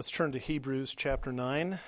[0.00, 1.78] Let's turn to Hebrews chapter 9.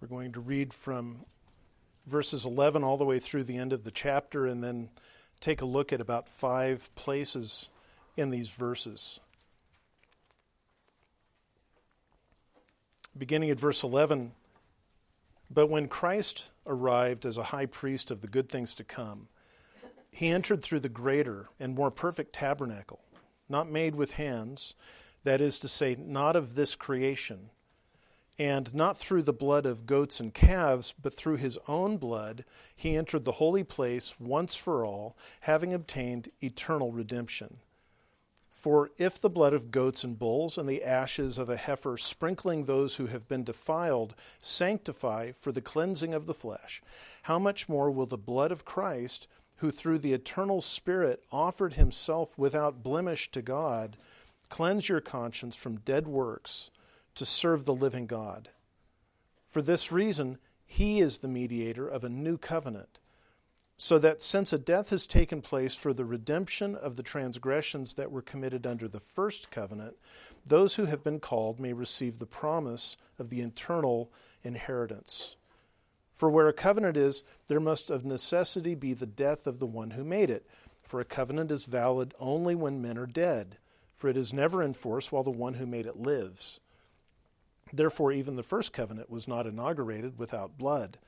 [0.00, 1.26] We're going to read from
[2.06, 4.88] verses 11 all the way through the end of the chapter and then
[5.40, 7.68] take a look at about five places
[8.16, 9.20] in these verses.
[13.20, 14.32] Beginning at verse 11
[15.50, 19.28] But when Christ arrived as a high priest of the good things to come,
[20.10, 23.04] he entered through the greater and more perfect tabernacle,
[23.46, 24.74] not made with hands,
[25.24, 27.50] that is to say, not of this creation
[28.38, 32.42] and not through the blood of goats and calves, but through his own blood,
[32.74, 37.58] he entered the holy place once for all, having obtained eternal redemption.
[38.60, 42.64] For if the blood of goats and bulls and the ashes of a heifer sprinkling
[42.64, 46.82] those who have been defiled sanctify for the cleansing of the flesh,
[47.22, 52.36] how much more will the blood of Christ, who through the eternal Spirit offered himself
[52.36, 53.96] without blemish to God,
[54.50, 56.70] cleanse your conscience from dead works?
[57.14, 58.50] to serve the living God.
[59.46, 62.99] For this reason, he is the mediator of a new covenant,
[63.82, 68.12] so that since a death has taken place for the redemption of the transgressions that
[68.12, 69.96] were committed under the first covenant,
[70.44, 74.12] those who have been called may receive the promise of the eternal
[74.44, 75.34] inheritance.
[76.14, 79.92] For where a covenant is, there must of necessity be the death of the one
[79.92, 80.46] who made it.
[80.84, 83.56] For a covenant is valid only when men are dead,
[83.96, 86.60] for it is never in force while the one who made it lives.
[87.72, 90.98] Therefore, even the first covenant was not inaugurated without blood.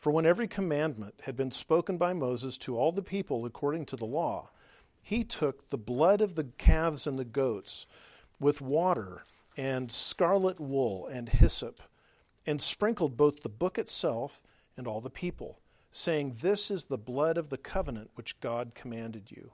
[0.00, 3.96] For when every commandment had been spoken by Moses to all the people according to
[3.96, 4.48] the law,
[5.02, 7.84] he took the blood of the calves and the goats
[8.38, 9.26] with water
[9.58, 11.82] and scarlet wool and hyssop,
[12.46, 14.42] and sprinkled both the book itself
[14.74, 19.30] and all the people, saying, This is the blood of the covenant which God commanded
[19.30, 19.52] you.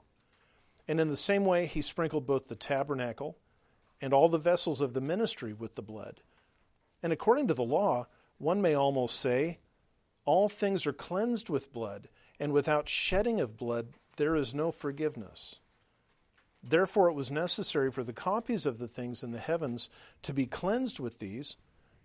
[0.87, 3.37] And in the same way, he sprinkled both the tabernacle
[3.99, 6.21] and all the vessels of the ministry with the blood.
[7.03, 9.59] And according to the law, one may almost say,
[10.27, 15.61] all things are cleansed with blood, and without shedding of blood there is no forgiveness.
[16.61, 19.89] Therefore, it was necessary for the copies of the things in the heavens
[20.23, 21.55] to be cleansed with these,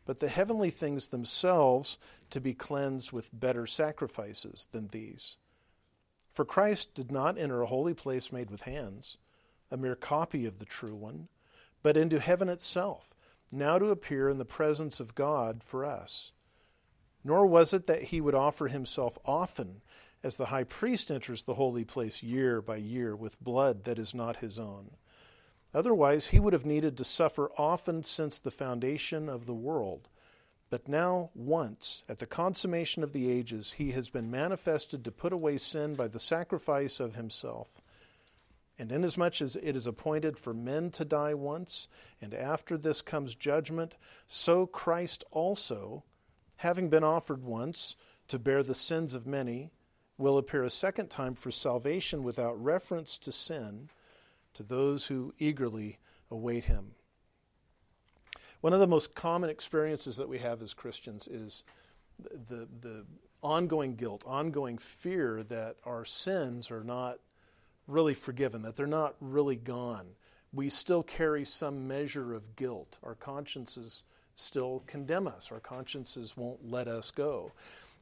[0.05, 1.99] but the heavenly things themselves
[2.31, 5.37] to be cleansed with better sacrifices than these.
[6.31, 9.17] For Christ did not enter a holy place made with hands,
[9.69, 11.29] a mere copy of the true one,
[11.83, 13.13] but into heaven itself
[13.51, 16.31] now to appear in the presence of God for us.
[17.25, 19.83] Nor was it that he would offer himself often,
[20.23, 24.15] as the high priest enters the holy place year by year with blood that is
[24.15, 24.91] not his own.
[25.75, 30.09] Otherwise, he would have needed to suffer often since the foundation of the world.
[30.69, 35.33] But now, once, at the consummation of the ages, he has been manifested to put
[35.33, 37.81] away sin by the sacrifice of himself.
[38.79, 41.89] And inasmuch as it is appointed for men to die once,
[42.21, 43.97] and after this comes judgment,
[44.27, 46.05] so Christ also,
[46.63, 47.97] having been offered once
[48.29, 49.69] to bear the sins of many,
[50.17, 53.91] will appear a second time for salvation without reference to sin
[54.55, 55.99] to those who eagerly
[56.31, 56.93] await him.
[58.61, 61.65] One of the most common experiences that we have as Christians is
[62.21, 63.05] the, the,
[63.43, 67.19] ongoing guilt, ongoing fear that our sins are not
[67.89, 70.07] really forgiven, that they're not really gone.
[70.53, 73.01] We still carry some measure of guilt.
[73.03, 74.05] Our consciences
[74.35, 77.53] still condemn us, our consciences won't let us go.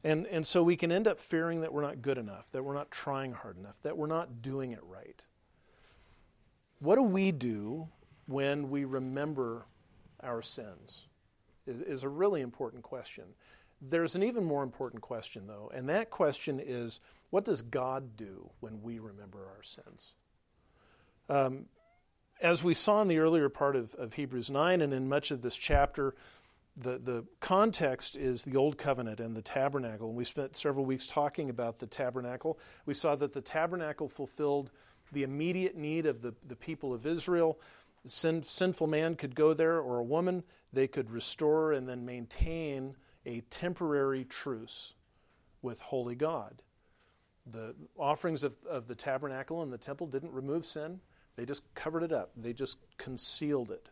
[0.03, 2.73] And, and so we can end up fearing that we're not good enough, that we're
[2.73, 5.21] not trying hard enough, that we're not doing it right.
[6.79, 7.87] What do we do
[8.25, 9.65] when we remember
[10.23, 11.07] our sins?
[11.67, 13.25] Is, is a really important question.
[13.81, 16.99] There's an even more important question, though, and that question is
[17.29, 20.15] what does God do when we remember our sins?
[21.29, 21.65] Um,
[22.41, 25.41] as we saw in the earlier part of, of Hebrews 9 and in much of
[25.41, 26.15] this chapter,
[26.75, 30.09] the, the context is the Old Covenant and the tabernacle.
[30.09, 32.57] And we spent several weeks talking about the tabernacle.
[32.85, 34.71] We saw that the tabernacle fulfilled
[35.11, 37.59] the immediate need of the, the people of Israel.
[38.05, 40.43] Sin, sinful man could go there, or a woman.
[40.73, 42.95] They could restore and then maintain
[43.25, 44.95] a temporary truce
[45.61, 46.61] with holy God.
[47.51, 51.01] The offerings of, of the tabernacle and the temple didn't remove sin,
[51.41, 53.89] they just covered it up, they just concealed it.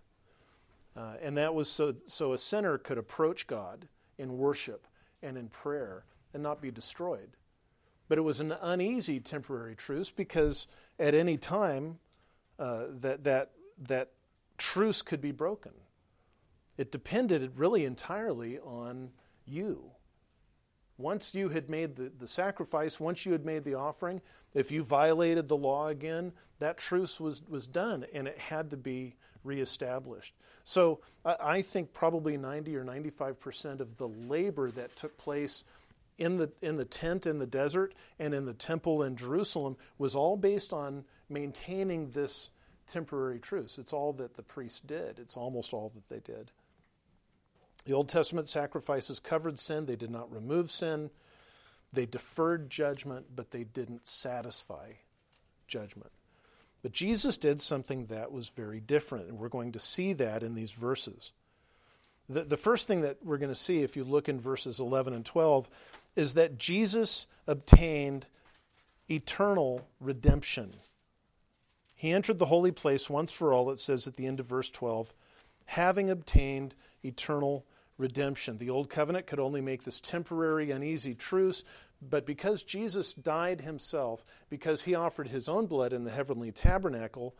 [0.96, 3.88] Uh, and that was so, so a sinner could approach God
[4.20, 4.86] in worship
[5.24, 6.06] and in prayer
[6.36, 7.32] and not be destroyed.
[8.08, 10.68] But it was an uneasy temporary truce because
[11.00, 11.98] at any time
[12.60, 13.50] uh, that, that,
[13.88, 14.12] that
[14.60, 15.74] truce could be broken.
[16.78, 19.10] It depended really entirely on
[19.48, 19.90] you.
[21.00, 24.22] Once you had made the, the sacrifice, once you had made the offering,
[24.54, 28.78] if you violated the law again, that truce was, was done and it had to
[28.78, 30.36] be reestablished.
[30.66, 35.64] So I think probably 90 or 95 percent of the labor that took place
[36.18, 40.16] in the in the tent in the desert and in the temple in Jerusalem was
[40.16, 42.50] all based on maintaining this
[42.88, 43.78] temporary truce.
[43.78, 45.20] It's all that the priests did.
[45.20, 46.52] It's almost all that they did.
[47.90, 51.10] The Old Testament sacrifices covered sin, they did not remove sin.
[51.92, 54.92] They deferred judgment, but they didn't satisfy
[55.68, 56.12] judgment.
[56.84, 60.54] But Jesus did something that was very different, and we're going to see that in
[60.54, 61.32] these verses.
[62.30, 65.14] The, the first thing that we're going to see, if you look in verses 11
[65.14, 65.68] and 12,
[66.16, 68.28] is that Jesus obtained
[69.10, 70.76] eternal redemption.
[71.96, 74.70] He entered the holy place once for all, it says at the end of verse
[74.70, 75.12] 12,
[75.66, 77.66] having obtained eternal
[78.00, 78.58] redemption.
[78.58, 81.64] The old covenant could only make this temporary, uneasy truce,
[82.02, 87.36] but because Jesus died himself, because he offered his own blood in the heavenly tabernacle,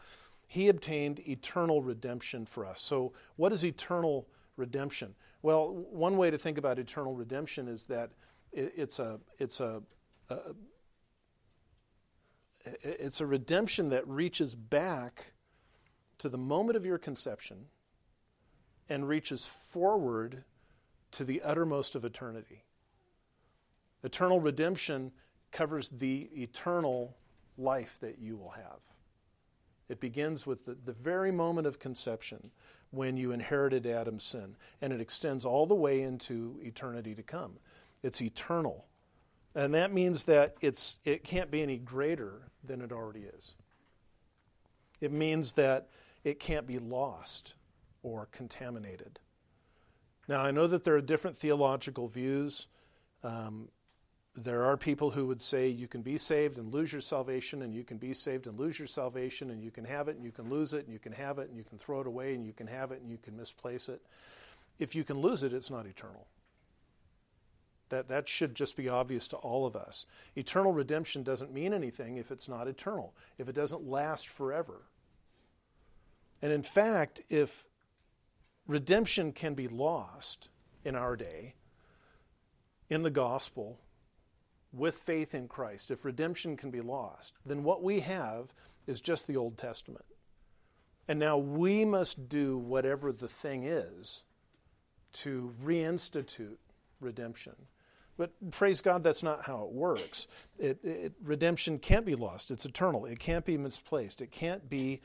[0.46, 2.82] he obtained eternal redemption for us.
[2.82, 4.28] So, what is eternal
[4.58, 5.16] redemption?
[5.42, 8.12] Well, one way to think about eternal redemption is that
[8.52, 9.82] it's a it's a,
[10.30, 10.40] a
[12.84, 15.32] it's a redemption that reaches back
[16.18, 17.68] to the moment of your conception
[18.90, 20.44] and reaches forward
[21.12, 22.64] to the uttermost of eternity.
[24.04, 25.12] Eternal redemption
[25.52, 27.16] covers the eternal
[27.58, 28.80] life that you will have.
[29.90, 32.52] It begins with the, the very moment of conception
[32.92, 37.54] when you inherited Adam's sin, and it extends all the way into eternity to come.
[38.04, 38.86] It's eternal.
[39.56, 43.56] And that means that it's, it can't be any greater than it already is.
[45.02, 45.90] It means that
[46.24, 47.56] it can't be lost
[48.04, 49.20] or contaminated.
[50.30, 52.68] Now, I know that there are different theological views.
[53.24, 53.68] Um,
[54.36, 57.74] there are people who would say you can be saved and lose your salvation, and
[57.74, 60.32] you can be saved and lose your salvation, and you can have it and you
[60.32, 62.46] can lose it, and you can have it and you can throw it away, and
[62.46, 64.04] you can have it and you can misplace it.
[64.78, 66.28] If you can lose it, it's not eternal.
[67.90, 70.06] That, that should just be obvious to all of us.
[70.36, 74.84] Eternal redemption doesn't mean anything if it's not eternal, if it doesn't last forever.
[76.44, 77.66] And in fact, if
[78.70, 80.48] redemption can be lost
[80.86, 81.56] in our day
[82.90, 83.80] in the gospel
[84.72, 88.54] with faith in Christ, if redemption can be lost, then what we have
[88.86, 90.06] is just the Old Testament.
[91.08, 94.24] And now we must do whatever the thing is
[95.14, 96.58] to reinstitute
[97.02, 97.56] redemption.
[98.18, 100.28] But praise God, that's not how it works.
[100.60, 103.06] It, it, redemption can't be lost, it's eternal.
[103.06, 105.02] It can't be misplaced, it can't be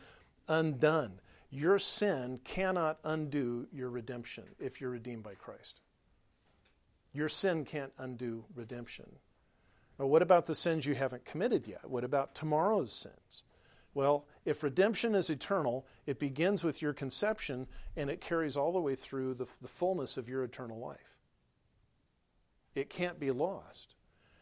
[0.48, 1.18] undone.
[1.54, 5.80] Your sin cannot undo your redemption if you're redeemed by Christ.
[7.12, 9.08] Your sin can't undo redemption.
[9.96, 11.88] Now, what about the sins you haven't committed yet?
[11.88, 13.44] What about tomorrow's sins?
[13.94, 18.80] Well, if redemption is eternal, it begins with your conception and it carries all the
[18.80, 21.20] way through the, the fullness of your eternal life.
[22.74, 23.94] It can't be lost.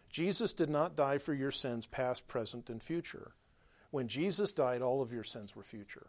[0.09, 3.35] Jesus did not die for your sins, past, present, and future.
[3.91, 6.07] When Jesus died, all of your sins were future.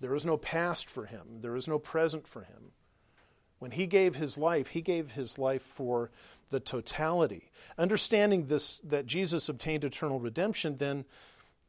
[0.00, 2.72] There is no past for him, there is no present for him.
[3.58, 6.10] When he gave his life, he gave his life for
[6.48, 7.50] the totality.
[7.76, 11.04] Understanding this that Jesus obtained eternal redemption then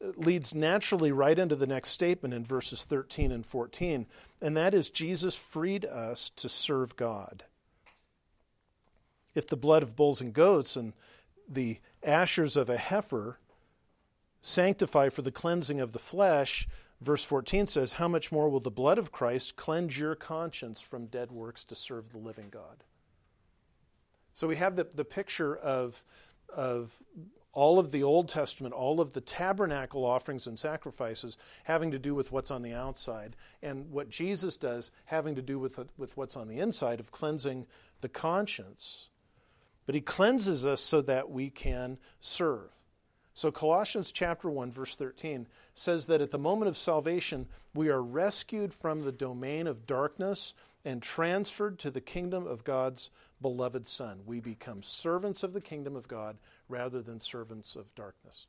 [0.02, 4.08] uh, leads naturally right into the next statement in verses 13 and 14,
[4.42, 7.44] and that is Jesus freed us to serve God.
[9.36, 10.94] If the blood of bulls and goats and
[11.50, 13.38] the ashers of a heifer
[14.40, 16.68] sanctify for the cleansing of the flesh,
[17.02, 21.08] Verse 14 says, How much more will the blood of Christ cleanse your conscience from
[21.08, 22.84] dead works to serve the living God?
[24.34, 26.04] So we have the, the picture of,
[26.48, 26.96] of
[27.54, 32.14] all of the Old Testament, all of the tabernacle offerings and sacrifices having to do
[32.14, 36.38] with what's on the outside, and what Jesus does having to do with, with what's
[36.38, 37.66] on the inside of cleansing
[38.02, 39.10] the conscience.
[39.88, 42.70] But he cleanses us so that we can serve.
[43.34, 48.02] So Colossians chapter 1 verse 13 says that at the moment of salvation we are
[48.02, 53.10] rescued from the domain of darkness and transferred to the kingdom of God's
[53.42, 54.22] beloved son.
[54.26, 58.48] We become servants of the kingdom of God rather than servants of darkness.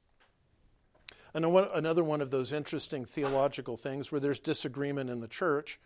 [1.34, 5.80] And another one of those interesting theological things where there's disagreement in the church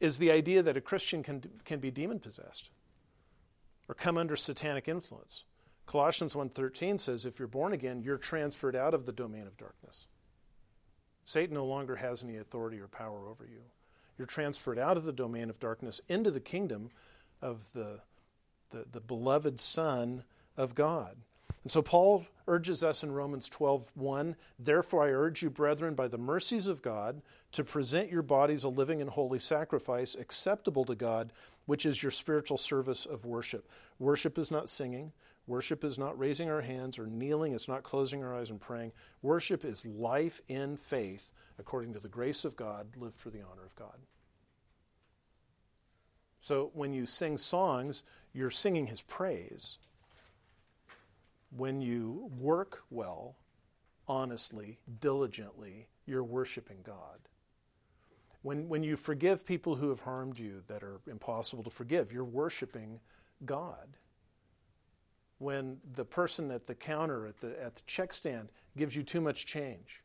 [0.00, 2.68] is the idea that a Christian can, can be demon possessed
[3.88, 5.44] or come under satanic influence.
[5.86, 10.06] Colossians 1:13 says if you're born again, you're transferred out of the domain of darkness.
[11.24, 13.62] Satan no longer has any authority or power over you.
[14.18, 16.90] You're transferred out of the domain of darkness into the kingdom
[17.40, 18.00] of the,
[18.70, 20.24] the, the beloved Son
[20.56, 21.16] of God.
[21.62, 26.18] And so Paul urges us in Romans 12:1, "Therefore I urge you, brethren, by the
[26.18, 27.22] mercies of God,
[27.52, 31.32] to present your bodies a living and holy sacrifice acceptable to God,
[31.64, 33.66] which is your spiritual service of worship."
[33.98, 35.12] Worship is not singing,
[35.46, 38.92] worship is not raising our hands or kneeling, it's not closing our eyes and praying.
[39.22, 43.64] Worship is life in faith according to the grace of God lived for the honor
[43.64, 43.98] of God.
[46.40, 49.78] So when you sing songs, you're singing his praise
[51.56, 53.36] when you work well,
[54.08, 57.18] honestly, diligently, you're worshiping God.
[58.42, 62.24] When, when you forgive people who have harmed you that are impossible to forgive, you're
[62.24, 63.00] worshiping
[63.44, 63.96] God.
[65.44, 68.48] When the person at the counter, at the, at the check stand,
[68.78, 70.02] gives you too much change,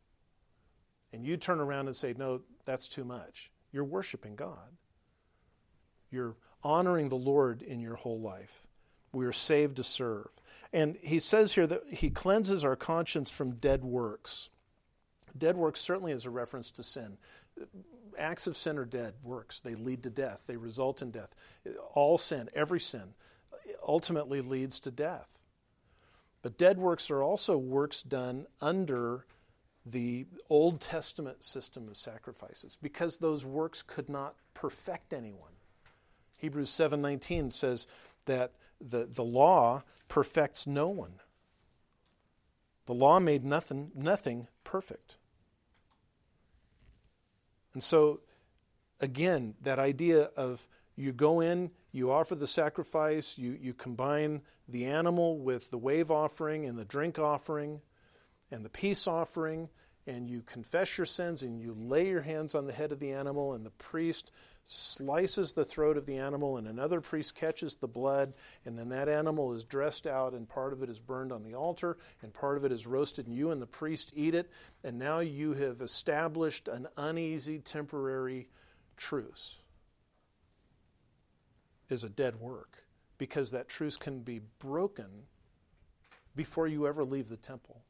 [1.14, 4.76] and you turn around and say, No, that's too much, you're worshiping God.
[6.12, 8.68] You're honoring the Lord in your whole life.
[9.14, 10.28] We are saved to serve.
[10.74, 14.50] And he says here that he cleanses our conscience from dead works.
[15.38, 17.18] Dead works certainly is a reference to sin.
[18.18, 19.62] Acts of sin are dead works.
[19.62, 21.34] They lead to death, they result in death.
[21.94, 23.14] All sin, every sin,
[23.88, 25.40] ultimately leads to death.
[26.42, 29.26] But dead works are also works done under
[29.86, 35.52] the Old Testament system of sacrifices because those works could not perfect anyone.
[36.38, 37.88] Hebrews 7:19 says
[38.26, 41.20] that the, the law perfects no one.
[42.86, 45.18] The law made nothing, nothing perfect.
[47.74, 48.22] And so,
[49.00, 50.66] again, that idea of
[50.96, 56.12] you go in, you offer the sacrifice, you, you combine the animal with the wave
[56.12, 57.82] offering and the drink offering
[58.52, 59.70] and the peace offering,
[60.08, 63.12] and you confess your sins and you lay your hands on the head of the
[63.12, 64.32] animal, and the priest
[64.64, 68.34] slices the throat of the animal, and another priest catches the blood,
[68.66, 71.56] and then that animal is dressed out, and part of it is burned on the
[71.56, 74.50] altar, and part of it is roasted, and you and the priest eat it,
[74.84, 78.48] and now you have established an uneasy temporary
[78.98, 79.60] truce.
[81.90, 82.84] Is a dead work
[83.18, 85.26] because that truce can be broken
[86.36, 87.84] before you ever leave the temple.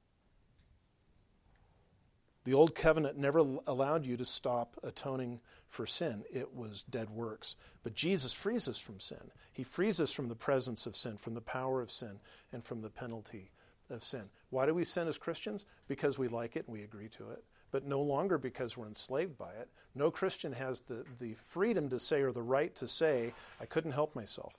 [2.45, 6.23] The old covenant never allowed you to stop atoning for sin.
[6.31, 7.57] It was dead works.
[7.83, 9.31] But Jesus frees us from sin.
[9.51, 12.19] He frees us from the presence of sin, from the power of sin,
[12.53, 13.51] and from the penalty
[13.89, 14.29] of sin.
[14.49, 15.65] Why do we sin as Christians?
[15.87, 19.37] Because we like it and we agree to it, but no longer because we're enslaved
[19.37, 19.69] by it.
[19.95, 23.91] No Christian has the, the freedom to say or the right to say, I couldn't
[23.91, 24.53] help myself.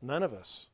[0.00, 0.68] None of us.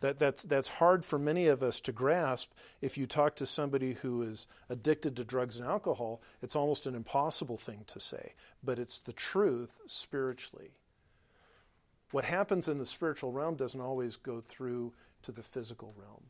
[0.00, 2.52] That, that's, that's hard for many of us to grasp.
[2.82, 6.94] If you talk to somebody who is addicted to drugs and alcohol, it's almost an
[6.94, 8.34] impossible thing to say.
[8.62, 10.70] But it's the truth spiritually.
[12.10, 14.92] What happens in the spiritual realm doesn't always go through
[15.24, 16.24] to the physical realm.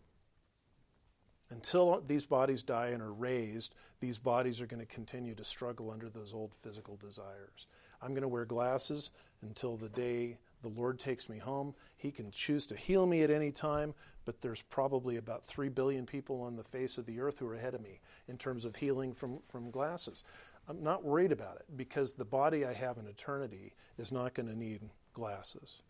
[1.51, 5.91] Until these bodies die and are raised, these bodies are going to continue to struggle
[5.91, 7.67] under those old physical desires.
[8.01, 9.11] I'm going to wear glasses
[9.43, 11.75] until the day the Lord takes me home.
[11.97, 16.07] He can choose to heal me at any time, but there's probably about 3 billion
[16.07, 18.75] people on the face of the earth who are ahead of me in terms of
[18.75, 20.25] healing from, from glasses.
[20.67, 24.49] I'm not worried about it because the body I have in eternity is not going
[24.49, 24.81] to need
[25.13, 25.83] glasses.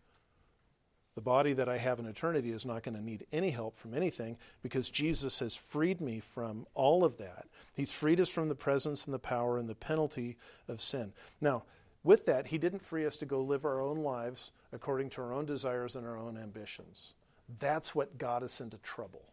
[1.15, 3.93] The body that I have in eternity is not going to need any help from
[3.93, 7.47] anything because Jesus has freed me from all of that.
[7.73, 11.13] He's freed us from the presence and the power and the penalty of sin.
[11.39, 11.63] Now,
[12.03, 15.33] with that, he didn't free us to go live our own lives according to our
[15.33, 17.13] own desires and our own ambitions.
[17.59, 19.23] That's what got us into trouble.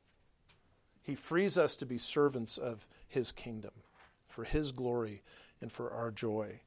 [1.03, 3.73] He frees us to be servants of his kingdom
[4.29, 5.23] for his glory
[5.61, 6.61] and for our joy.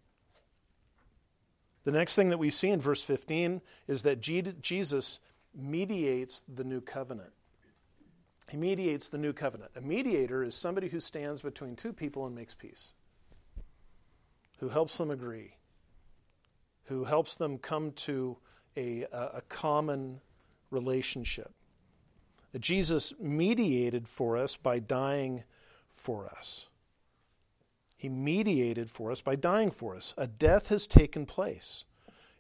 [1.86, 5.20] The next thing that we see in verse 15 is that Jesus
[5.56, 7.32] mediates the new covenant.
[8.50, 9.72] He mediates the new covenant.
[9.76, 12.92] A mediator is somebody who stands between two people and makes peace,
[14.60, 15.56] who helps them agree,
[16.86, 18.38] who helps them come to
[18.76, 20.20] a, a common
[20.72, 21.52] relationship.
[22.60, 25.44] Jesus mediated for us by dying
[25.92, 26.68] for us.
[28.06, 30.14] He mediated for us by dying for us.
[30.16, 31.86] A death has taken place,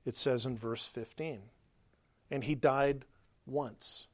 [0.06, 1.42] it says in verse 15.
[2.30, 3.04] And he died
[3.48, 4.06] once.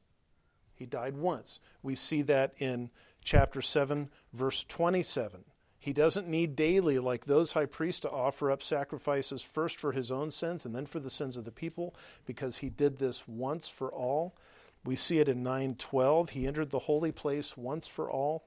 [0.76, 1.60] He died once.
[1.82, 2.88] We see that in
[3.22, 5.44] chapter 7, verse 27.
[5.78, 10.10] He doesn't need daily, like those high priests, to offer up sacrifices first for his
[10.10, 11.94] own sins and then for the sins of the people,
[12.24, 14.38] because he did this once for all.
[14.86, 16.30] We see it in 9:12.
[16.30, 18.46] He entered the holy place once for all.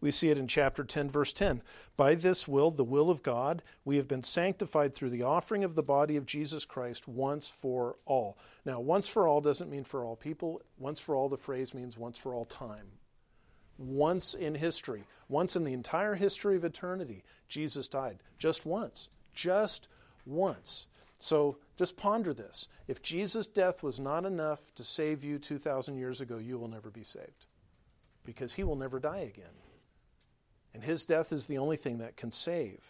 [0.00, 1.62] We see it in chapter 10, verse 10.
[1.96, 5.74] By this will, the will of God, we have been sanctified through the offering of
[5.74, 8.38] the body of Jesus Christ once for all.
[8.64, 10.62] Now, once for all doesn't mean for all people.
[10.78, 12.86] Once for all, the phrase means once for all time.
[13.78, 18.18] Once in history, once in the entire history of eternity, Jesus died.
[18.38, 19.08] Just once.
[19.34, 19.88] Just
[20.24, 20.86] once.
[21.18, 22.68] So just ponder this.
[22.88, 26.90] If Jesus' death was not enough to save you 2,000 years ago, you will never
[26.90, 27.46] be saved
[28.26, 29.46] because he will never die again.
[30.74, 32.84] And his death is the only thing that can save.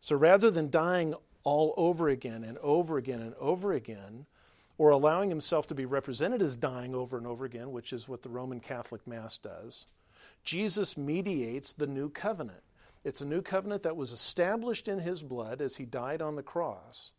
[0.00, 1.14] So rather than dying
[1.44, 4.26] all over again and over again and over again,
[4.78, 8.22] or allowing himself to be represented as dying over and over again, which is what
[8.22, 9.86] the Roman Catholic Mass does,
[10.42, 12.62] Jesus mediates the new covenant.
[13.04, 16.42] It's a new covenant that was established in his blood as he died on the
[16.42, 17.12] cross.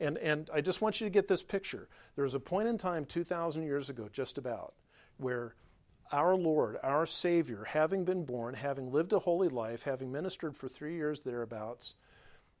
[0.00, 1.88] And, and I just want you to get this picture.
[2.16, 4.74] There was a point in time 2,000 years ago, just about,
[5.18, 5.54] where
[6.14, 10.68] our Lord, our Savior, having been born, having lived a holy life, having ministered for
[10.68, 11.96] three years thereabouts,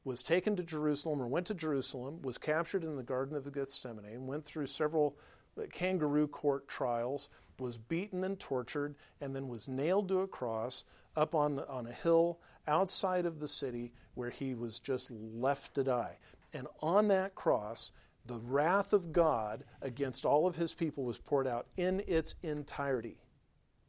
[0.02, 4.26] was taken to Jerusalem or went to Jerusalem, was captured in the Garden of Gethsemane,
[4.26, 5.16] went through several
[5.56, 7.28] uh, kangaroo court trials,
[7.60, 10.82] was beaten and tortured, and then was nailed to a cross
[11.14, 15.84] up on, on a hill outside of the city where he was just left to
[15.84, 16.18] die.
[16.54, 17.92] And on that cross,
[18.26, 23.16] the wrath of God against all of his people was poured out in its entirety.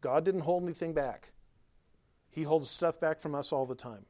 [0.06, 1.32] God didn't hold anything back.
[2.30, 4.06] He holds stuff back from us all the time.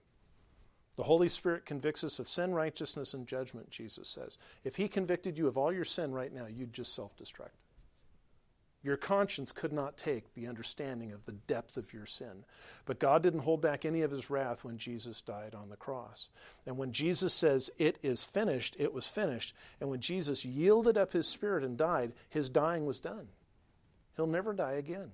[0.97, 4.37] The Holy Spirit convicts us of sin, righteousness, and judgment, Jesus says.
[4.65, 7.55] If He convicted you of all your sin right now, you'd just self destruct.
[8.83, 12.43] Your conscience could not take the understanding of the depth of your sin.
[12.83, 16.29] But God didn't hold back any of His wrath when Jesus died on the cross.
[16.65, 19.55] And when Jesus says, It is finished, it was finished.
[19.79, 23.29] And when Jesus yielded up His Spirit and died, His dying was done.
[24.17, 25.13] He'll never die again.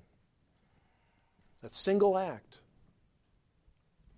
[1.62, 2.60] That single act.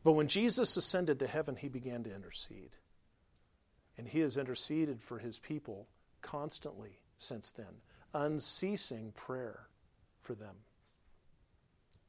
[0.04, 2.72] But when Jesus ascended to heaven, he began to intercede.
[3.98, 5.88] And he has interceded for his people
[6.22, 7.82] constantly since then,
[8.14, 9.68] unceasing prayer
[10.22, 10.56] for them.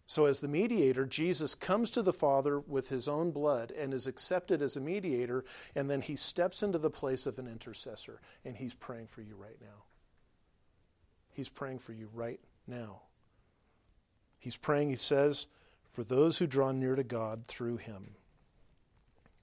[0.07, 4.07] So, as the mediator, Jesus comes to the Father with his own blood and is
[4.07, 8.55] accepted as a mediator, and then he steps into the place of an intercessor, and
[8.55, 9.85] he's praying for you right now.
[11.33, 13.03] He's praying for you right now.
[14.45, 15.47] He's praying, he says,
[15.89, 18.11] for those who draw near to God through him.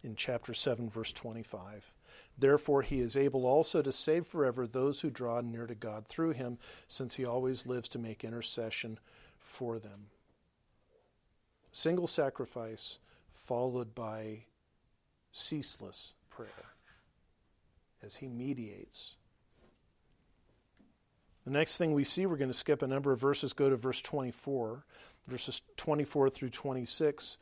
[0.03, 1.91] In chapter 7, verse 25.
[2.37, 6.33] Therefore, he is able also to save forever those who draw near to God through
[6.33, 8.99] him, since he always lives to make intercession
[9.39, 10.05] for them.
[11.71, 12.99] Single sacrifice
[13.33, 14.43] followed by
[15.31, 16.75] ceaseless prayer
[18.03, 19.15] as he mediates
[21.45, 23.75] the next thing we see, we're going to skip a number of verses, go to
[23.75, 24.83] verse 24.
[25.27, 27.37] Verses 24 through 26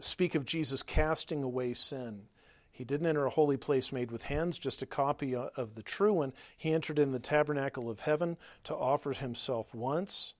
[0.00, 2.22] speak of Jesus casting away sin.
[2.70, 6.12] He didn't enter a holy place made with hands, just a copy of the true
[6.12, 6.34] one.
[6.58, 10.34] He entered in the tabernacle of heaven to offer himself once.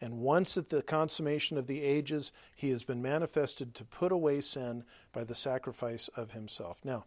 [0.00, 4.40] And once at the consummation of the ages, he has been manifested to put away
[4.40, 6.82] sin by the sacrifice of himself.
[6.84, 7.04] Now,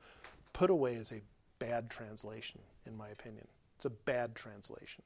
[0.54, 1.22] put away is a
[1.60, 3.48] bad translation, in my opinion.
[3.78, 5.04] It's a bad translation.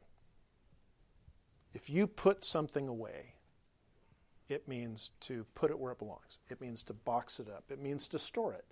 [1.74, 3.36] If you put something away,
[4.48, 6.40] it means to put it where it belongs.
[6.50, 7.66] It means to box it up.
[7.70, 8.66] It means to store it.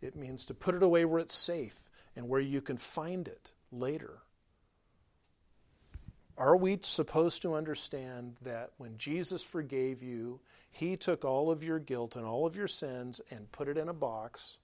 [0.00, 3.52] It means to put it away where it's safe and where you can find it
[3.70, 4.18] later.
[6.38, 11.78] Are we supposed to understand that when Jesus forgave you, he took all of your
[11.78, 14.56] guilt and all of your sins and put it in a box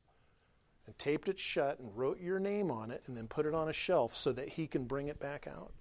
[0.92, 3.68] and taped it shut and wrote your name on it and then put it on
[3.68, 5.72] a shelf so that he can bring it back out?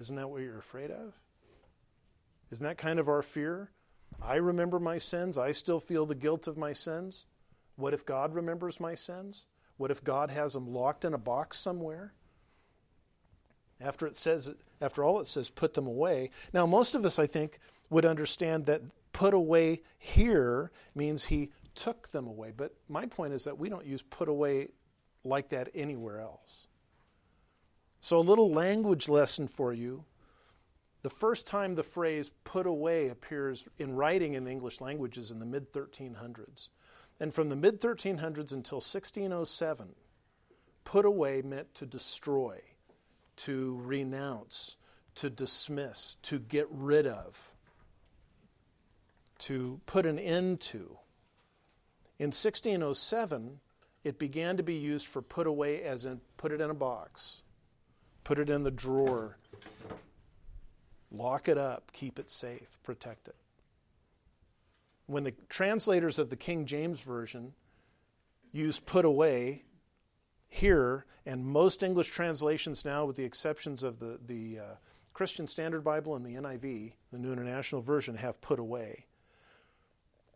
[0.00, 1.12] Isn't that what you're afraid of?
[2.52, 3.70] Isn't that kind of our fear?
[4.22, 5.36] I remember my sins.
[5.36, 7.26] I still feel the guilt of my sins.
[7.74, 9.46] What if God remembers my sins?
[9.78, 12.14] What if God has them locked in a box somewhere?
[13.80, 16.30] After it says after all it says put them away.
[16.52, 17.58] Now most of us I think
[17.90, 22.52] would understand that put away here means he took them away.
[22.56, 24.68] But my point is that we don't use put away
[25.24, 26.66] like that anywhere else.
[28.00, 30.04] So, a little language lesson for you.
[31.02, 35.30] The first time the phrase put away appears in writing in the English language is
[35.30, 36.68] in the mid 1300s.
[37.20, 39.94] And from the mid 1300s until 1607,
[40.84, 42.60] put away meant to destroy,
[43.36, 44.76] to renounce,
[45.16, 47.54] to dismiss, to get rid of,
[49.38, 50.96] to put an end to.
[52.18, 53.60] In 1607,
[54.04, 57.42] it began to be used for put away, as in put it in a box,
[58.24, 59.36] put it in the drawer,
[61.10, 63.36] Lock it up, keep it safe, protect it.
[65.06, 67.54] When the translators of the King James Version
[68.52, 69.64] use put away
[70.48, 74.74] here, and most English translations now, with the exceptions of the, the uh,
[75.12, 79.06] Christian Standard Bible and the NIV, the New International Version, have put away.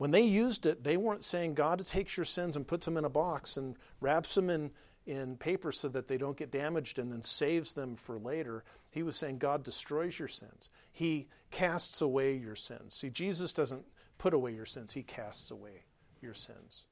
[0.01, 3.05] When they used it, they weren't saying God takes your sins and puts them in
[3.05, 4.71] a box and wraps them in,
[5.05, 8.65] in paper so that they don't get damaged and then saves them for later.
[8.93, 10.71] He was saying God destroys your sins.
[10.91, 12.95] He casts away your sins.
[12.95, 13.85] See, Jesus doesn't
[14.17, 15.85] put away your sins, He casts away
[16.23, 16.85] your sins.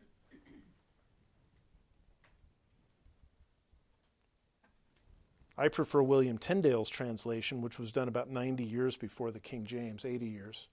[5.57, 10.05] I prefer William Tyndale's translation, which was done about 90 years before the King James,
[10.05, 10.69] 80 years.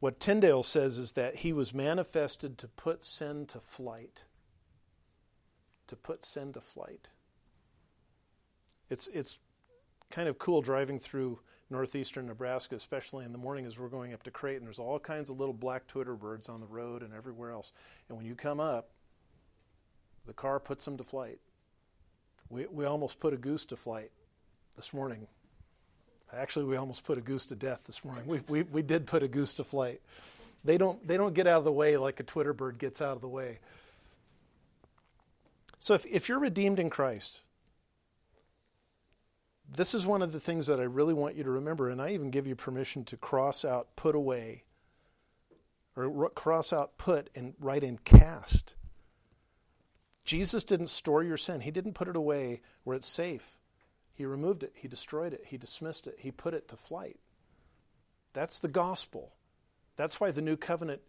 [0.00, 4.24] What Tyndale says is that he was manifested to put sin to flight.
[5.88, 7.08] To put sin to flight.
[8.90, 9.38] It's, it's
[10.10, 14.22] kind of cool driving through northeastern Nebraska, especially in the morning as we're going up
[14.22, 14.64] to Creighton.
[14.64, 17.72] There's all kinds of little black twitter birds on the road and everywhere else.
[18.08, 18.90] And when you come up,
[20.26, 21.40] the car puts them to flight.
[22.48, 24.10] We, we almost put a goose to flight
[24.76, 25.26] this morning.
[26.32, 28.26] Actually, we almost put a goose to death this morning.
[28.26, 30.00] We, we, we did put a goose to flight.
[30.64, 33.14] They don't, they don't get out of the way like a Twitter bird gets out
[33.14, 33.58] of the way.
[35.78, 37.40] So if, if you're redeemed in Christ,
[39.74, 42.10] this is one of the things that I really want you to remember, and I
[42.10, 44.64] even give you permission to cross out put away,
[45.94, 48.74] or cross out put and write in cast.
[50.24, 53.57] Jesus didn't store your sin, He didn't put it away where it's safe.
[54.18, 57.20] He removed it, He destroyed it, He dismissed it, He put it to flight.
[58.32, 59.32] That's the gospel.
[59.94, 61.02] That's why the new covenant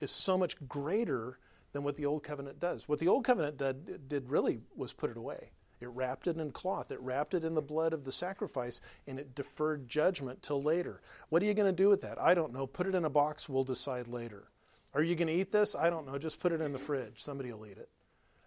[0.00, 1.38] is so much greater
[1.72, 2.88] than what the old covenant does.
[2.88, 5.50] What the old covenant did, did really was put it away.
[5.80, 9.18] It wrapped it in cloth, it wrapped it in the blood of the sacrifice, and
[9.18, 11.02] it deferred judgment till later.
[11.28, 12.18] What are you going to do with that?
[12.18, 12.66] I don't know.
[12.66, 14.48] Put it in a box, we'll decide later.
[14.94, 15.76] Are you going to eat this?
[15.76, 16.16] I don't know.
[16.16, 17.22] Just put it in the fridge.
[17.22, 17.90] Somebody will eat it.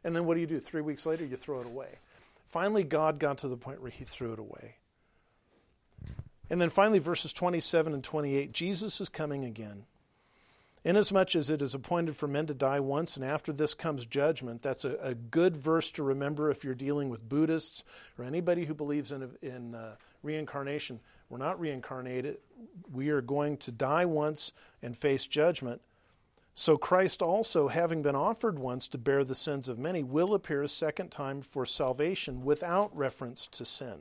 [0.04, 0.60] And then what do you do?
[0.60, 2.00] Three weeks later, you throw it away.
[2.52, 4.76] Finally, God got to the point where he threw it away.
[6.50, 9.86] And then finally, verses 27 and 28 Jesus is coming again.
[10.84, 14.62] Inasmuch as it is appointed for men to die once, and after this comes judgment,
[14.64, 17.86] that's a, a good verse to remember if you're dealing with Buddhists
[18.18, 21.00] or anybody who believes in, in uh, reincarnation.
[21.30, 22.40] We're not reincarnated.
[22.92, 25.82] We are going to die once and face judgment.
[26.62, 30.62] So Christ also, having been offered once to bear the sins of many, will appear
[30.62, 34.00] a second time for salvation without reference to sin,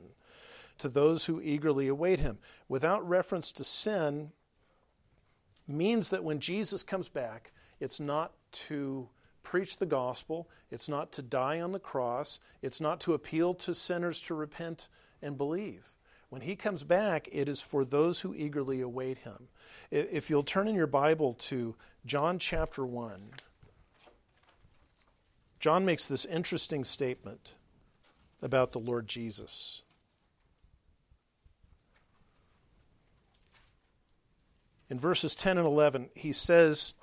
[0.77, 2.37] to those who eagerly await him.
[2.69, 4.31] Without reference to sin
[5.67, 9.09] means that when Jesus comes back, it's not to
[9.41, 13.73] preach the gospel, it's not to die on the cross, it's not to appeal to
[13.73, 14.87] sinners to repent
[15.23, 15.91] and believe.
[16.31, 19.49] When he comes back, it is for those who eagerly await him.
[19.91, 23.31] If you'll turn in your Bible to John chapter 1,
[25.59, 27.55] John makes this interesting statement
[28.41, 29.83] about the Lord Jesus.
[34.89, 36.93] In verses 10 and 11, he says,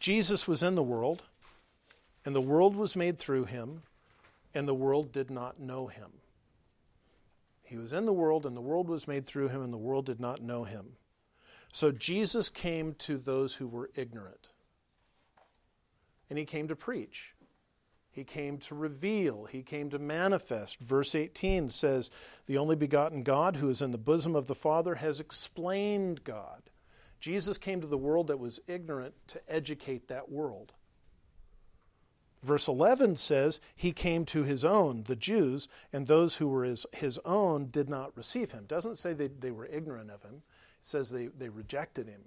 [0.00, 1.24] Jesus was in the world,
[2.24, 3.82] and the world was made through him,
[4.54, 6.10] and the world did not know him.
[7.68, 10.06] He was in the world, and the world was made through him, and the world
[10.06, 10.96] did not know him.
[11.70, 14.48] So Jesus came to those who were ignorant.
[16.30, 17.34] And he came to preach.
[18.10, 19.44] He came to reveal.
[19.44, 20.80] He came to manifest.
[20.80, 22.10] Verse 18 says,
[22.46, 26.62] The only begotten God who is in the bosom of the Father has explained God.
[27.20, 30.72] Jesus came to the world that was ignorant to educate that world.
[32.42, 36.86] Verse 11 says, He came to His own, the Jews, and those who were His,
[36.92, 38.64] his own did not receive Him.
[38.66, 40.42] Doesn't say they, they were ignorant of Him
[40.78, 42.22] it says they, they rejected him.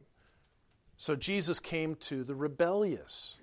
[0.97, 3.37] So Jesus came to the rebellious.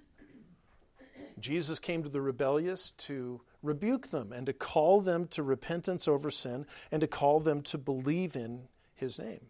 [1.40, 6.30] Jesus came to the rebellious to rebuke them and to call them to repentance over
[6.30, 9.46] sin and to call them to believe in his name.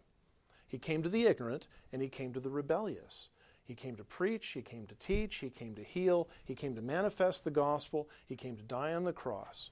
[0.67, 3.29] He came to the ignorant and he came to the rebellious.
[3.69, 6.81] He came to preach, he came to teach, he came to heal, he came to
[6.81, 9.69] manifest the gospel, he came to die on the cross.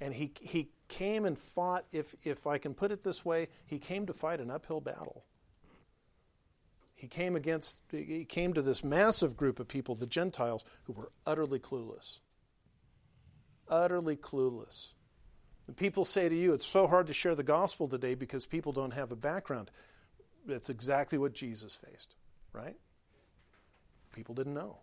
[0.00, 3.80] And he, he came and fought, if, if I can put it this way, he
[3.80, 5.24] came to fight an uphill battle.
[6.94, 11.10] He came against, he came to this massive group of people, the Gentiles, who were
[11.26, 12.20] utterly clueless.
[13.68, 14.92] Utterly clueless.
[15.66, 18.70] And people say to you, it's so hard to share the gospel today because people
[18.70, 19.72] don't have a background.
[20.46, 22.14] That's exactly what Jesus faced,
[22.52, 22.76] right?
[24.12, 24.78] People didn't know.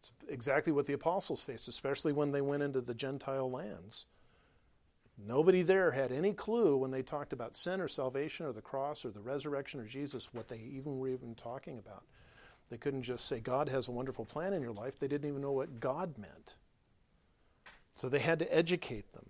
[0.00, 4.06] It's exactly what the apostles faced, especially when they went into the Gentile lands.
[5.18, 9.04] Nobody there had any clue when they talked about sin or salvation or the cross
[9.04, 12.04] or the resurrection or Jesus what they even were even talking about.
[12.68, 14.98] They couldn't just say God has a wonderful plan in your life.
[14.98, 16.56] They didn't even know what God meant.
[17.94, 19.24] So they had to educate them.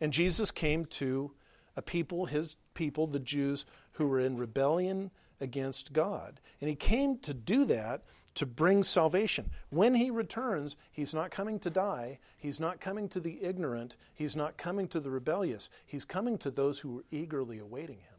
[0.00, 1.32] And Jesus came to
[1.76, 5.10] a people, his people, the Jews, who were in rebellion
[5.40, 6.40] against God.
[6.60, 8.02] And he came to do that
[8.34, 9.50] to bring salvation.
[9.70, 12.18] When he returns, he's not coming to die.
[12.38, 13.96] He's not coming to the ignorant.
[14.14, 15.70] He's not coming to the rebellious.
[15.86, 18.18] He's coming to those who were eagerly awaiting him.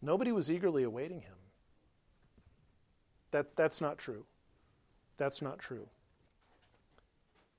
[0.00, 1.34] Nobody was eagerly awaiting him.
[3.30, 4.24] That, that's not true.
[5.16, 5.88] That's not true.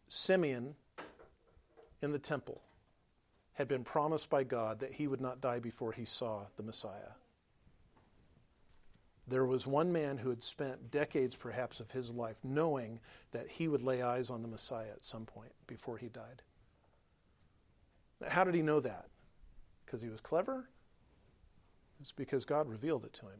[0.07, 0.75] Simeon
[2.01, 2.61] in the temple
[3.53, 7.11] had been promised by God that he would not die before he saw the Messiah.
[9.27, 12.99] There was one man who had spent decades, perhaps, of his life knowing
[13.31, 16.41] that he would lay eyes on the Messiah at some point before he died.
[18.27, 19.07] How did he know that?
[19.85, 20.69] Because he was clever?
[21.99, 23.39] It's because God revealed it to him.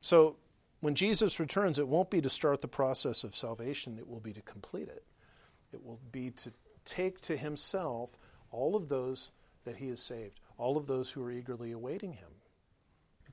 [0.00, 0.36] So,
[0.80, 4.34] when Jesus returns, it won't be to start the process of salvation, it will be
[4.34, 5.02] to complete it.
[5.72, 6.52] It will be to
[6.84, 8.18] take to himself
[8.50, 9.30] all of those
[9.64, 12.28] that he has saved, all of those who are eagerly awaiting him.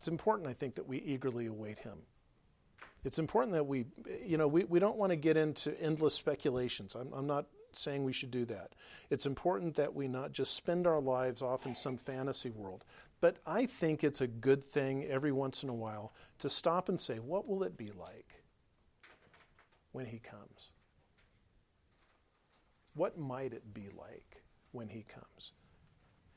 [0.01, 1.99] It's important, I think, that we eagerly await him.
[3.03, 3.85] It's important that we,
[4.25, 6.95] you know, we, we don't want to get into endless speculations.
[6.95, 8.71] I'm, I'm not saying we should do that.
[9.11, 12.83] It's important that we not just spend our lives off in some fantasy world.
[13.19, 16.99] But I think it's a good thing every once in a while to stop and
[16.99, 18.33] say, what will it be like
[19.91, 20.71] when he comes?
[22.95, 25.53] What might it be like when he comes?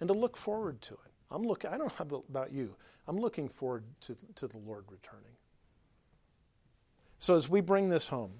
[0.00, 1.13] And to look forward to it.
[1.30, 2.74] I'm looking, I don't know about you,
[3.08, 5.36] I'm looking forward to, to the Lord returning.
[7.18, 8.32] So as we bring this home,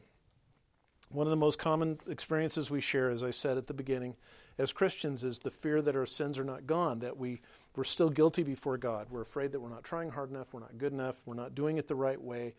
[1.10, 4.16] one of the most common experiences we share, as I said at the beginning,
[4.58, 7.40] as Christians, is the fear that our sins are not gone, that we,
[7.76, 9.08] we're still guilty before God.
[9.10, 11.78] We're afraid that we're not trying hard enough, we're not good enough, we're not doing
[11.78, 12.54] it the right way,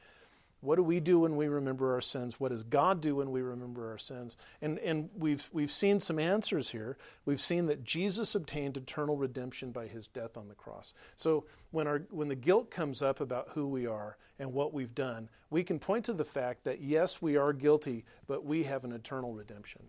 [0.65, 2.39] what do we do when we remember our sins?
[2.39, 4.35] What does God do when we remember our sins?
[4.61, 6.97] And, and we've, we've seen some answers here.
[7.25, 10.93] We've seen that Jesus obtained eternal redemption by his death on the cross.
[11.15, 14.95] So when, our, when the guilt comes up about who we are and what we've
[14.95, 18.83] done, we can point to the fact that yes, we are guilty, but we have
[18.83, 19.83] an eternal redemption.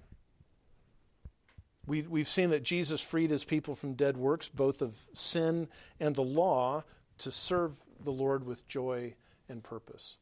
[1.87, 5.69] We, we've seen that Jesus freed his people from dead works, both of sin
[6.01, 6.85] and the law,
[7.19, 7.73] to serve
[8.05, 9.15] the Lord with joy
[9.49, 10.17] and purpose.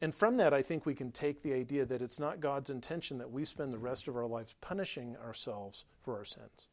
[0.00, 3.18] And from that, I think we can take the idea that it's not God's intention
[3.18, 6.68] that we spend the rest of our lives punishing ourselves for our sins.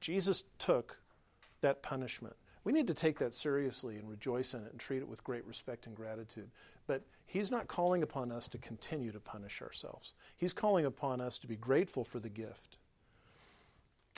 [0.00, 0.98] Jesus took
[1.60, 2.36] that punishment.
[2.64, 5.46] We need to take that seriously and rejoice in it and treat it with great
[5.46, 6.50] respect and gratitude.
[6.86, 11.38] But He's not calling upon us to continue to punish ourselves, He's calling upon us
[11.40, 12.78] to be grateful for the gift.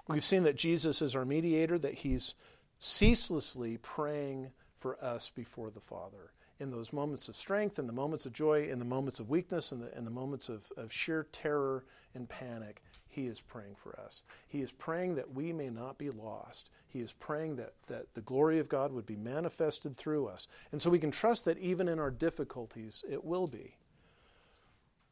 [0.06, 2.34] We've seen that Jesus is our mediator, that He's
[2.78, 6.30] ceaselessly praying for us before the Father
[6.60, 9.72] in those moments of strength, in the moments of joy, in the moments of weakness,
[9.72, 13.98] in the, in the moments of, of sheer terror and panic, He is praying for
[14.00, 14.24] us.
[14.48, 16.70] He is praying that we may not be lost.
[16.88, 20.48] He is praying that, that the glory of God would be manifested through us.
[20.72, 23.76] And so we can trust that even in our difficulties, it will be.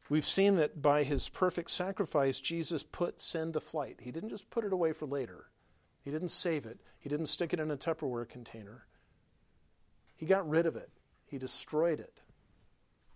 [0.09, 3.99] We've seen that by his perfect sacrifice, Jesus put sin to flight.
[4.01, 5.45] He didn't just put it away for later,
[6.01, 8.85] he didn't save it, he didn't stick it in a Tupperware container.
[10.15, 10.89] He got rid of it.
[11.27, 12.19] He destroyed it.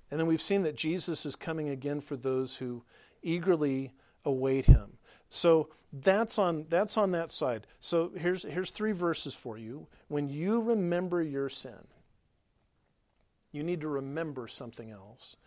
[0.10, 2.84] And then we've seen that Jesus is coming again for those who
[3.22, 3.94] eagerly
[4.26, 4.98] await him.
[5.30, 7.66] So that's on that's on that side.
[7.80, 9.88] So here's here's three verses for you.
[10.10, 11.88] When you remember your sin,
[13.54, 15.38] you need to remember something else.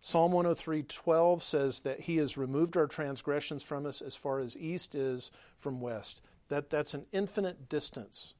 [0.00, 4.94] Psalm 103:12 says that he has removed our transgressions from us as far as east
[4.94, 6.22] is from west.
[6.48, 8.34] That that's an infinite distance.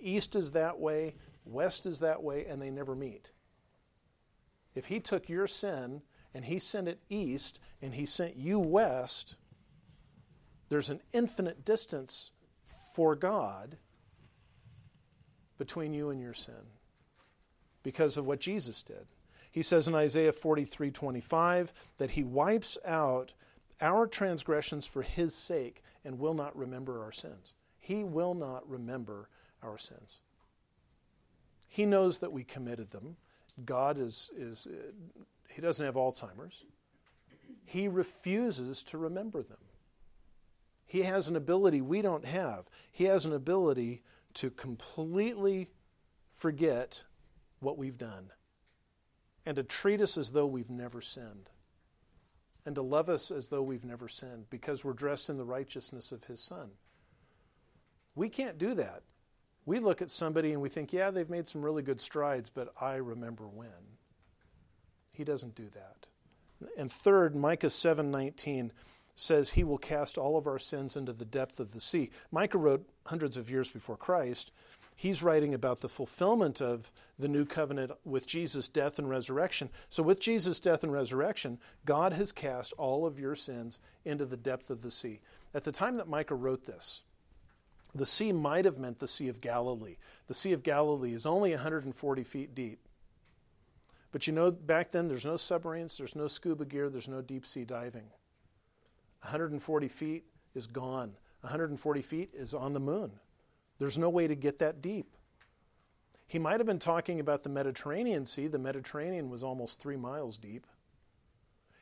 [0.00, 1.14] East is that way,
[1.48, 3.30] West is that way, and they never meet.
[4.74, 6.02] If he took your sin
[6.34, 9.36] and he sent it east and he sent you west,
[10.68, 12.30] there's an infinite distance
[12.94, 13.76] for God
[15.56, 16.54] between you and your sin
[17.82, 19.06] because of what Jesus did.
[19.50, 23.32] He says in Isaiah 43:25 that he wipes out
[23.80, 27.54] our transgressions for his sake and will not remember our sins.
[27.78, 29.28] He will not remember
[29.62, 30.20] our sins.
[31.68, 33.16] He knows that we committed them.
[33.64, 34.92] God is, is uh,
[35.48, 36.64] he doesn't have Alzheimer's.
[37.64, 39.58] He refuses to remember them.
[40.86, 42.66] He has an ability we don't have.
[42.92, 44.02] He has an ability
[44.34, 45.70] to completely
[46.32, 47.04] forget
[47.60, 48.30] what we've done
[49.46, 51.50] and to treat us as though we've never sinned.
[52.66, 56.12] and to love us as though we've never sinned because we're dressed in the righteousness
[56.12, 56.70] of his Son.
[58.14, 59.02] We can't do that.
[59.68, 62.72] We look at somebody and we think, yeah, they've made some really good strides, but
[62.80, 63.68] I remember when.
[65.12, 66.06] He doesn't do that.
[66.78, 68.70] And third, Micah 7:19
[69.14, 72.08] says he will cast all of our sins into the depth of the sea.
[72.30, 74.52] Micah wrote hundreds of years before Christ.
[74.96, 79.68] He's writing about the fulfillment of the new covenant with Jesus' death and resurrection.
[79.90, 84.38] So, with Jesus' death and resurrection, God has cast all of your sins into the
[84.38, 85.20] depth of the sea.
[85.52, 87.02] At the time that Micah wrote this,
[87.94, 89.96] the sea might have meant the Sea of Galilee.
[90.26, 92.80] The Sea of Galilee is only 140 feet deep.
[94.10, 97.46] But you know, back then there's no submarines, there's no scuba gear, there's no deep
[97.46, 98.08] sea diving.
[99.20, 100.24] 140 feet
[100.54, 101.14] is gone.
[101.42, 103.12] 140 feet is on the moon.
[103.78, 105.14] There's no way to get that deep.
[106.26, 108.48] He might have been talking about the Mediterranean Sea.
[108.48, 110.66] The Mediterranean was almost three miles deep.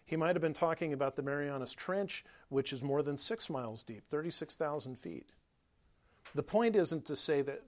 [0.04, 3.82] He might have been talking about the Marianas Trench, which is more than six miles
[3.82, 5.34] deep, 36,000 feet.
[6.36, 7.62] The point isn't to say that,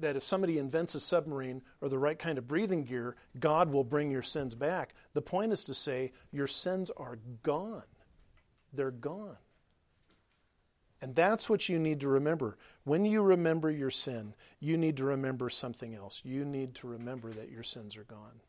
[0.00, 3.84] that if somebody invents a submarine or the right kind of breathing gear, God will
[3.84, 4.94] bring your sins back.
[5.14, 7.84] The point is to say your sins are gone.
[8.72, 9.38] They're gone.
[11.00, 12.58] And that's what you need to remember.
[12.82, 16.20] When you remember your sin, you need to remember something else.
[16.24, 18.40] You need to remember that your sins are gone.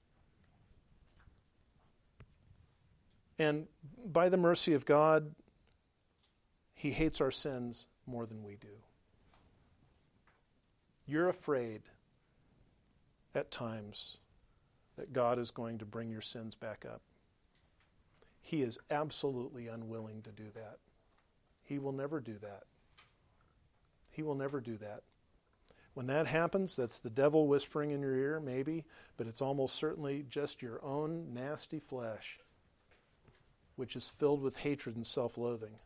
[3.37, 3.67] And
[4.07, 5.31] by the mercy of God,
[6.73, 8.67] He hates our sins more than we do.
[11.09, 11.81] You're afraid
[13.33, 14.17] at times
[14.95, 17.01] that God is going to bring your sins back up.
[18.43, 20.77] He is absolutely unwilling to do that.
[21.63, 22.61] He will never do that.
[24.11, 25.01] He will never do that.
[25.95, 28.85] When that happens, that's the devil whispering in your ear, maybe,
[29.17, 32.39] but it's almost certainly just your own nasty flesh,
[33.77, 35.79] which is filled with hatred and self loathing.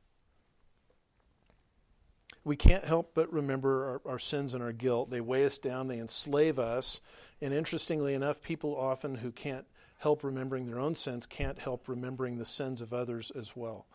[2.46, 5.10] We can't help but remember our, our, sins and our guilt.
[5.10, 7.00] They weigh us down, they enslave us.
[7.42, 9.66] And interestingly enough, people often who can't
[9.98, 13.86] help remembering their own sins can't help remembering the sins of others as well.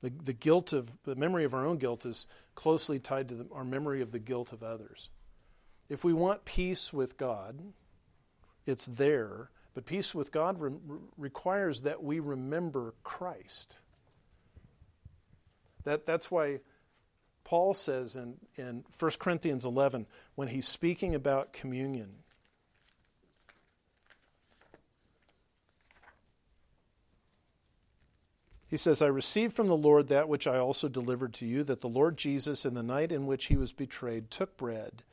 [0.00, 3.48] The, the guilt of the memory of our own guilt is closely tied to the,
[3.52, 5.10] our memory of the guilt of others.
[5.88, 7.60] If we want peace with God,
[8.66, 10.72] it's there, but peace with God re-
[11.16, 13.78] requires that we remember Christ.
[15.84, 16.60] That, that's why
[17.46, 22.10] Paul says in, in 1 Corinthians 11, when he's speaking about communion,
[28.68, 31.80] He says, I received from the Lord that which I also delivered to you, that
[31.80, 35.04] the Lord Jesus, in the night in which he was betrayed, took bread.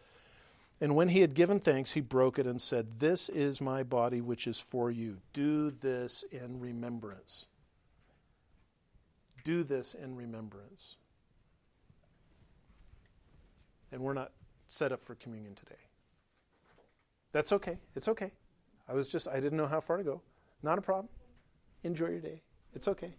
[0.82, 4.22] And when he had given thanks, he broke it and said, This is my body,
[4.22, 5.20] which is for you.
[5.34, 7.46] Do this in remembrance.
[9.44, 10.98] Do this in remembrance.
[13.94, 14.32] And we're not
[14.68, 15.80] set up for communion today.
[17.32, 17.78] That's okay.
[17.96, 18.32] It's okay.
[18.90, 20.22] I was just, I didn't know how far to go.
[20.62, 21.10] Not a problem.
[21.84, 22.42] Enjoy your day.
[22.74, 23.14] It's okay.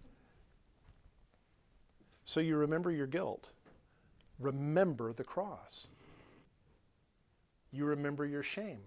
[2.25, 3.51] So you remember your guilt.
[4.39, 5.87] Remember the cross.
[7.71, 8.81] You remember your shame.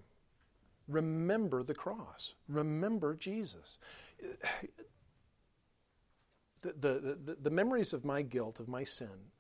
[0.88, 2.34] Remember the cross.
[2.48, 3.78] Remember Jesus.
[6.62, 9.32] The, the, the, the, memories of my guilt, of my sin,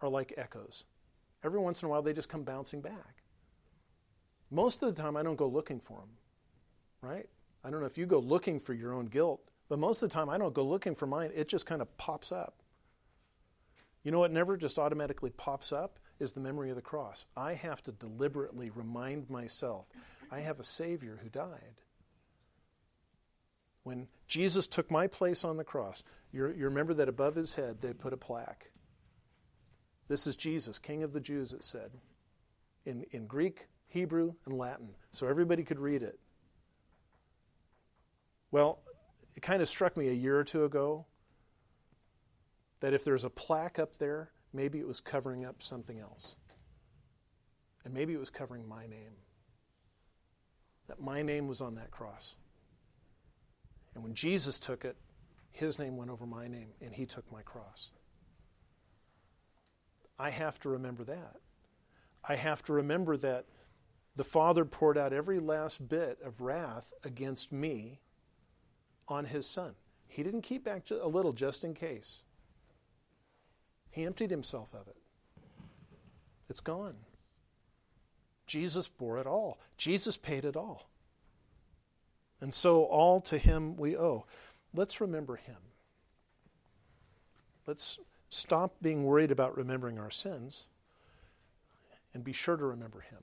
[0.00, 0.84] are like echoes.
[1.44, 3.22] Every once in a while, they just come bouncing back.
[4.50, 6.10] Most of the time, I don't go looking for them,
[7.02, 7.26] right?
[7.62, 10.14] I don't know if you go looking for your own guilt, but most of the
[10.14, 11.30] time, I don't go looking for mine.
[11.34, 12.62] It just kind of pops up.
[14.02, 17.26] You know what never just automatically pops up is the memory of the cross.
[17.36, 19.86] I have to deliberately remind myself
[20.30, 21.82] I have a Savior who died.
[23.82, 27.92] When Jesus took my place on the cross, you remember that above his head they
[27.92, 28.70] put a plaque.
[30.08, 31.90] This is Jesus, King of the Jews, it said,
[32.86, 36.18] in, in Greek, Hebrew, and Latin, so everybody could read it.
[38.50, 38.78] Well,
[39.36, 41.04] it kind of struck me a year or two ago
[42.80, 46.34] that if there's a plaque up there, maybe it was covering up something else.
[47.84, 49.12] And maybe it was covering my name.
[50.88, 52.34] That my name was on that cross.
[53.94, 54.96] And when Jesus took it,
[55.50, 57.90] his name went over my name, and he took my cross.
[60.18, 61.36] I have to remember that.
[62.24, 63.46] I have to remember that
[64.16, 68.00] the Father poured out every last bit of wrath against me
[69.06, 69.74] on his Son.
[70.08, 72.18] He didn't keep back a little just in case.
[73.90, 74.96] He emptied himself of it.
[76.50, 76.96] It's gone.
[78.46, 79.58] Jesus bore it all.
[79.76, 80.88] Jesus paid it all.
[82.40, 84.26] And so all to him we owe.
[84.74, 85.56] Let's remember him.
[87.66, 87.98] Let's
[88.30, 90.64] stop being worried about remembering our sins
[92.14, 93.20] and be sure to remember Him.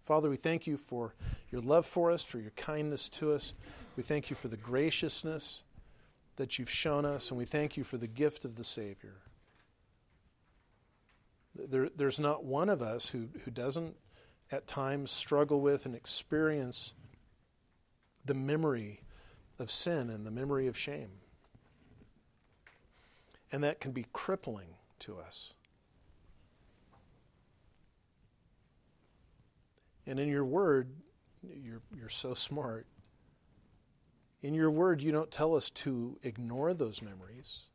[0.00, 1.14] Father, we thank you for
[1.50, 3.54] your love for us, for your kindness to us.
[3.96, 5.62] We thank you for the graciousness
[6.36, 9.14] that you've shown us, and we thank you for the gift of the Savior.
[11.56, 13.96] There, there's not one of us who, who doesn't
[14.52, 16.92] at times struggle with and experience
[18.26, 19.00] the memory
[19.58, 21.10] of sin and the memory of shame.
[23.52, 24.68] And that can be crippling
[25.00, 25.54] to us.
[30.06, 30.90] And in your word,
[31.42, 32.86] you're, you're so smart.
[34.42, 37.66] In your word, you don't tell us to ignore those memories.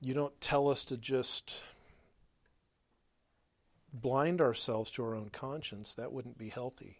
[0.00, 1.62] You don't tell us to just
[3.92, 5.94] blind ourselves to our own conscience.
[5.94, 6.98] That wouldn't be healthy.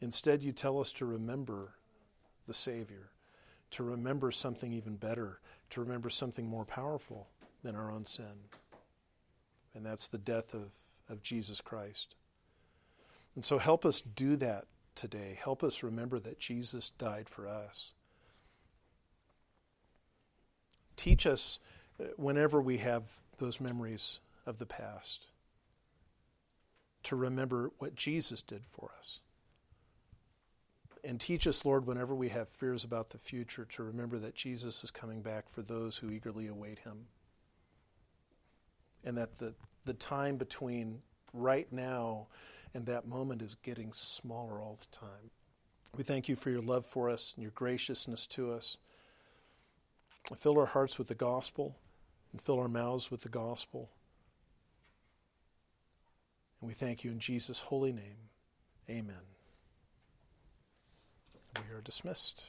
[0.00, 1.74] Instead, you tell us to remember
[2.46, 3.10] the Savior,
[3.72, 5.40] to remember something even better,
[5.70, 7.28] to remember something more powerful
[7.62, 8.24] than our own sin.
[9.74, 10.72] And that's the death of,
[11.08, 12.14] of Jesus Christ.
[13.34, 14.64] And so help us do that
[14.94, 15.38] today.
[15.42, 17.92] Help us remember that Jesus died for us.
[20.96, 21.60] Teach us
[22.00, 23.04] uh, whenever we have
[23.38, 25.24] those memories of the past
[27.04, 29.20] to remember what Jesus did for us.
[31.08, 34.84] And teach us, Lord, whenever we have fears about the future, to remember that Jesus
[34.84, 37.06] is coming back for those who eagerly await him.
[39.04, 39.54] And that the,
[39.86, 41.00] the time between
[41.32, 42.26] right now
[42.74, 45.30] and that moment is getting smaller all the time.
[45.96, 48.76] We thank you for your love for us and your graciousness to us.
[50.36, 51.74] Fill our hearts with the gospel
[52.32, 53.88] and fill our mouths with the gospel.
[56.60, 58.28] And we thank you in Jesus' holy name.
[58.90, 59.37] Amen.
[61.66, 62.44] We are dismissed.